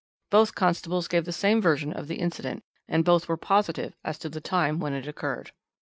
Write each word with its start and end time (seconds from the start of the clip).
Both 0.31 0.55
constables 0.55 1.07
gave 1.07 1.25
the 1.25 1.31
same 1.31 1.61
version 1.61 1.93
of 1.93 2.07
the 2.07 2.15
incident, 2.15 2.63
and 2.87 3.05
both 3.05 3.27
were 3.29 3.37
positive 3.37 3.95
as 4.03 4.17
to 4.17 4.29
the 4.29 4.41
time 4.41 4.79
when 4.79 4.93
it 4.93 5.07
occurred. 5.07 5.51